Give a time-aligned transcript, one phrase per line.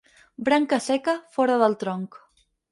[0.47, 2.21] Branca seca, fora del tronc.